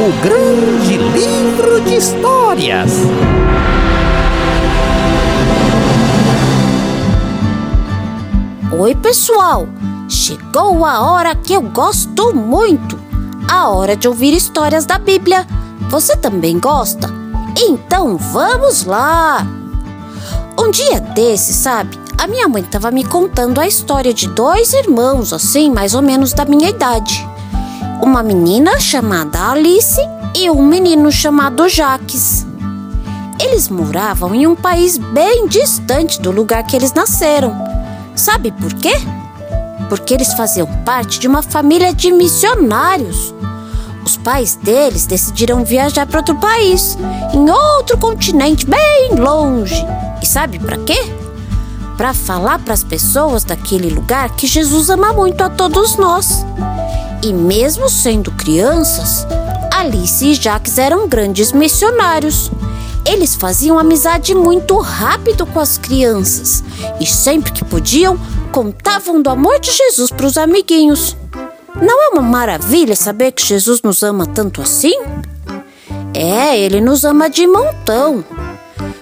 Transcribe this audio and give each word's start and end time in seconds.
o 0.00 0.12
grande 0.22 0.96
livro 0.96 1.80
de 1.80 1.96
histórias. 1.96 2.92
Oi, 8.78 8.94
pessoal! 8.94 9.66
Chegou 10.08 10.86
a 10.86 11.00
hora 11.00 11.34
que 11.34 11.52
eu 11.52 11.62
gosto 11.62 12.32
muito 12.32 12.96
a 13.50 13.70
hora 13.70 13.96
de 13.96 14.06
ouvir 14.06 14.32
histórias 14.34 14.86
da 14.86 14.98
Bíblia. 14.98 15.44
Você 15.90 16.16
também 16.16 16.60
gosta? 16.60 17.10
Então 17.58 18.16
vamos 18.16 18.84
lá! 18.84 19.44
Um 20.56 20.70
dia 20.70 21.00
desse, 21.00 21.52
sabe? 21.52 21.98
A 22.16 22.28
minha 22.28 22.46
mãe 22.46 22.62
estava 22.62 22.92
me 22.92 23.02
contando 23.02 23.60
a 23.60 23.66
história 23.66 24.14
de 24.14 24.28
dois 24.28 24.72
irmãos, 24.74 25.32
assim, 25.32 25.70
mais 25.70 25.94
ou 25.94 26.02
menos 26.02 26.32
da 26.32 26.44
minha 26.44 26.70
idade. 26.70 27.26
Uma 28.00 28.22
menina 28.22 28.78
chamada 28.78 29.50
Alice 29.50 30.00
e 30.34 30.48
um 30.48 30.62
menino 30.62 31.10
chamado 31.10 31.68
Jaques. 31.68 32.46
Eles 33.40 33.68
moravam 33.68 34.32
em 34.34 34.46
um 34.46 34.54
país 34.54 34.96
bem 34.96 35.48
distante 35.48 36.20
do 36.20 36.30
lugar 36.30 36.62
que 36.64 36.76
eles 36.76 36.92
nasceram. 36.92 37.52
Sabe 38.14 38.52
por 38.52 38.72
quê? 38.74 38.92
Porque 39.88 40.14
eles 40.14 40.32
faziam 40.34 40.66
parte 40.84 41.18
de 41.18 41.26
uma 41.26 41.42
família 41.42 41.92
de 41.92 42.12
missionários. 42.12 43.34
Os 44.04 44.16
pais 44.16 44.54
deles 44.54 45.04
decidiram 45.04 45.64
viajar 45.64 46.06
para 46.06 46.20
outro 46.20 46.36
país, 46.36 46.96
em 47.34 47.50
outro 47.50 47.98
continente 47.98 48.64
bem 48.64 49.16
longe. 49.18 49.84
E 50.22 50.26
sabe 50.26 50.60
para 50.60 50.78
quê? 50.78 50.98
Para 51.96 52.14
falar 52.14 52.60
para 52.60 52.74
as 52.74 52.84
pessoas 52.84 53.42
daquele 53.42 53.90
lugar 53.90 54.36
que 54.36 54.46
Jesus 54.46 54.88
ama 54.88 55.12
muito 55.12 55.42
a 55.42 55.50
todos 55.50 55.96
nós. 55.96 56.44
E 57.22 57.32
mesmo 57.32 57.88
sendo 57.88 58.30
crianças, 58.32 59.26
Alice 59.72 60.24
e 60.24 60.34
Jacques 60.34 60.78
eram 60.78 61.08
grandes 61.08 61.52
missionários. 61.52 62.50
Eles 63.04 63.34
faziam 63.34 63.78
amizade 63.78 64.34
muito 64.34 64.78
rápido 64.78 65.46
com 65.46 65.58
as 65.60 65.78
crianças 65.78 66.62
e 67.00 67.06
sempre 67.06 67.52
que 67.52 67.64
podiam 67.64 68.18
contavam 68.52 69.22
do 69.22 69.30
amor 69.30 69.58
de 69.60 69.70
Jesus 69.70 70.10
para 70.10 70.26
os 70.26 70.36
amiguinhos. 70.36 71.16
Não 71.80 72.02
é 72.02 72.08
uma 72.08 72.22
maravilha 72.22 72.96
saber 72.96 73.32
que 73.32 73.44
Jesus 73.44 73.82
nos 73.82 74.02
ama 74.02 74.26
tanto 74.26 74.60
assim? 74.60 74.94
É, 76.12 76.58
ele 76.58 76.80
nos 76.80 77.04
ama 77.04 77.30
de 77.30 77.46
montão. 77.46 78.24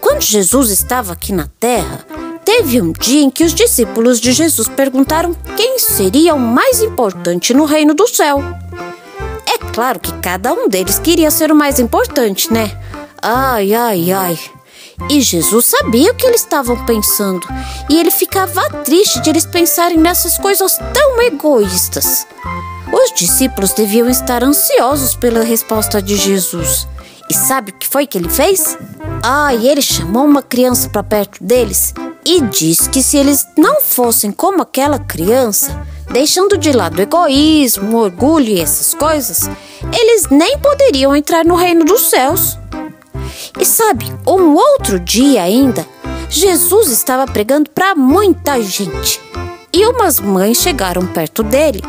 Quando 0.00 0.22
Jesus 0.22 0.70
estava 0.70 1.12
aqui 1.12 1.32
na 1.32 1.48
terra, 1.58 2.04
teve 2.48 2.80
um 2.80 2.92
dia 2.92 3.20
em 3.20 3.28
que 3.28 3.44
os 3.44 3.52
discípulos 3.52 4.18
de 4.18 4.32
Jesus 4.32 4.68
perguntaram 4.68 5.36
quem 5.54 5.78
seria 5.78 6.34
o 6.34 6.40
mais 6.40 6.80
importante 6.80 7.52
no 7.52 7.66
reino 7.66 7.92
do 7.92 8.08
céu. 8.08 8.42
É 9.46 9.58
claro 9.58 10.00
que 10.00 10.10
cada 10.14 10.54
um 10.54 10.66
deles 10.66 10.98
queria 10.98 11.30
ser 11.30 11.52
o 11.52 11.54
mais 11.54 11.78
importante, 11.78 12.50
né? 12.50 12.74
Ai, 13.20 13.74
ai, 13.74 14.10
ai. 14.12 14.38
E 15.10 15.20
Jesus 15.20 15.66
sabia 15.66 16.10
o 16.10 16.14
que 16.14 16.26
eles 16.26 16.40
estavam 16.40 16.86
pensando, 16.86 17.46
e 17.90 18.00
ele 18.00 18.10
ficava 18.10 18.62
triste 18.82 19.20
de 19.20 19.28
eles 19.28 19.44
pensarem 19.44 19.98
nessas 19.98 20.38
coisas 20.38 20.78
tão 20.94 21.20
egoístas. 21.20 22.26
Os 22.90 23.12
discípulos 23.14 23.74
deviam 23.74 24.08
estar 24.08 24.42
ansiosos 24.42 25.14
pela 25.14 25.44
resposta 25.44 26.00
de 26.00 26.16
Jesus. 26.16 26.88
E 27.28 27.34
sabe 27.34 27.72
o 27.72 27.74
que 27.74 27.86
foi 27.86 28.06
que 28.06 28.16
ele 28.16 28.30
fez? 28.30 28.78
Ah, 29.22 29.54
e 29.54 29.68
ele 29.68 29.82
chamou 29.82 30.24
uma 30.24 30.40
criança 30.40 30.88
para 30.88 31.02
perto 31.02 31.44
deles 31.44 31.92
e 32.28 32.42
disse 32.42 32.90
que 32.90 33.02
se 33.02 33.16
eles 33.16 33.46
não 33.56 33.80
fossem 33.80 34.30
como 34.30 34.60
aquela 34.60 34.98
criança, 34.98 35.82
deixando 36.12 36.58
de 36.58 36.70
lado 36.72 37.00
egoísmo, 37.00 37.96
orgulho 37.96 38.48
e 38.48 38.60
essas 38.60 38.92
coisas, 38.92 39.48
eles 39.98 40.28
nem 40.28 40.58
poderiam 40.58 41.16
entrar 41.16 41.42
no 41.42 41.54
reino 41.54 41.86
dos 41.86 42.10
céus. 42.10 42.58
E 43.58 43.64
sabe, 43.64 44.12
um 44.26 44.54
outro 44.54 45.00
dia 45.00 45.42
ainda, 45.42 45.86
Jesus 46.28 46.90
estava 46.90 47.24
pregando 47.24 47.70
para 47.70 47.94
muita 47.94 48.60
gente. 48.60 49.18
E 49.72 49.86
umas 49.86 50.20
mães 50.20 50.58
chegaram 50.58 51.06
perto 51.06 51.42
dele 51.42 51.82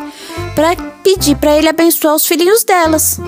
para 0.54 0.74
pedir 1.04 1.36
para 1.36 1.54
ele 1.54 1.68
abençoar 1.68 2.14
os 2.14 2.24
filhinhos 2.24 2.64
delas. 2.64 3.20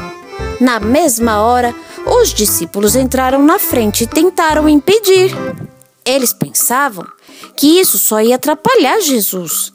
Na 0.58 0.80
mesma 0.80 1.42
hora, 1.42 1.74
os 2.06 2.32
discípulos 2.32 2.96
entraram 2.96 3.42
na 3.42 3.58
frente 3.58 4.04
e 4.04 4.06
tentaram 4.06 4.66
impedir. 4.66 5.36
Eles 6.04 6.32
pensavam 6.32 7.06
que 7.56 7.80
isso 7.80 7.98
só 7.98 8.20
ia 8.20 8.36
atrapalhar 8.36 9.00
Jesus. 9.00 9.72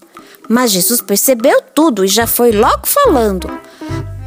Mas 0.49 0.71
Jesus 0.71 1.01
percebeu 1.01 1.61
tudo 1.73 2.03
e 2.03 2.07
já 2.07 2.27
foi 2.27 2.51
logo 2.51 2.85
falando: 2.85 3.49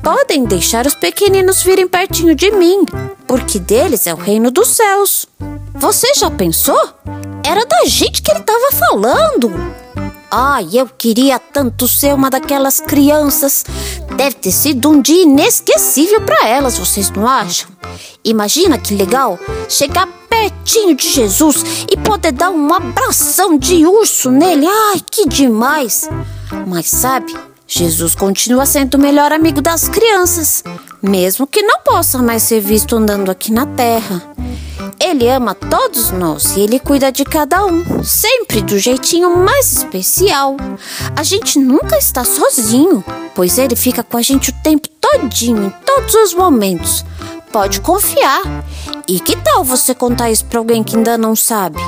Podem 0.03 0.44
deixar 0.44 0.87
os 0.87 0.94
pequeninos 0.94 1.62
virem 1.62 1.87
pertinho 1.87 2.34
de 2.34 2.50
mim, 2.50 2.84
porque 3.27 3.59
deles 3.59 4.06
é 4.06 4.15
o 4.15 4.16
reino 4.16 4.50
dos 4.50 4.69
céus. 4.69 5.27
Você 5.75 6.12
já 6.15 6.31
pensou? 6.31 6.81
Era 7.47 7.65
da 7.65 7.84
gente 7.87 8.22
que 8.22 8.31
ele 8.31 8.41
estava 8.41 8.72
falando. 8.72 9.50
Ai, 10.31 10.69
eu 10.72 10.87
queria 10.87 11.38
tanto 11.38 11.88
ser 11.88 12.15
uma 12.15 12.31
daquelas 12.31 12.81
crianças. 12.81 13.65
Deve 14.17 14.37
ter 14.37 14.53
sido 14.53 14.88
um 14.88 15.03
dia 15.03 15.22
inesquecível 15.22 16.21
para 16.21 16.47
elas, 16.47 16.78
vocês 16.78 17.11
não 17.11 17.27
acham? 17.27 17.69
Imagina 18.25 18.78
que 18.78 18.94
legal 18.94 19.38
chegar 19.69 20.06
pertinho 20.41 20.97
de 20.97 21.06
Jesus 21.11 21.87
e 21.91 21.97
poder 21.99 22.33
dar 22.33 22.51
um 22.51 22.73
abração 22.73 23.59
de 23.59 23.84
urso 23.84 24.31
nele. 24.31 24.67
Ai, 24.67 25.01
que 25.11 25.28
demais! 25.28 26.09
Mas 26.67 26.87
sabe, 26.87 27.34
Jesus 27.67 28.15
continua 28.15 28.65
sendo 28.65 28.95
o 28.95 29.00
melhor 29.00 29.33
amigo 29.33 29.61
das 29.61 29.87
crianças, 29.87 30.65
mesmo 31.03 31.47
que 31.47 31.62
não 31.62 31.81
possa 31.81 32.23
mais 32.23 32.43
ser 32.43 32.61
visto 32.61 32.97
andando 32.97 33.31
aqui 33.31 33.53
na 33.53 33.67
terra. 33.67 34.23
Ele 34.99 35.29
ama 35.29 35.55
todos 35.55 36.11
nós 36.11 36.56
e 36.56 36.61
ele 36.61 36.79
cuida 36.79 37.12
de 37.12 37.25
cada 37.25 37.65
um, 37.67 38.03
sempre 38.03 38.62
do 38.62 38.79
jeitinho 38.79 39.37
mais 39.37 39.73
especial. 39.73 40.56
A 41.17 41.23
gente 41.23 41.59
nunca 41.59 41.99
está 41.99 42.25
sozinho, 42.25 43.05
pois 43.34 43.59
ele 43.59 43.77
fica 43.77 44.03
com 44.03 44.17
a 44.17 44.23
gente 44.23 44.50
o 44.50 44.55
tempo 44.62 44.89
todinho, 45.00 45.65
em 45.65 45.71
todos 45.84 46.15
os 46.15 46.34
momentos. 46.34 47.05
Pode 47.53 47.81
confiar. 47.81 48.43
E 49.09 49.19
que 49.19 49.37
tal 49.37 49.65
você 49.65 49.94
contar 49.94 50.31
isso 50.31 50.44
para 50.44 50.59
alguém 50.59 50.84
que 50.84 50.97
ainda 50.97 51.19
não 51.19 51.34
sabe? 51.34 51.81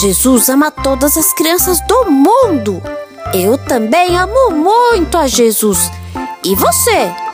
Jesus 0.00 0.48
ama 0.48 0.70
todas 0.70 1.16
as 1.16 1.32
crianças 1.32 1.80
do 1.86 2.10
mundo. 2.10 2.82
Eu 3.34 3.58
também 3.58 4.16
amo 4.16 4.50
muito 4.52 5.18
a 5.18 5.26
Jesus. 5.26 5.90
E 6.44 6.54
você? 6.54 7.25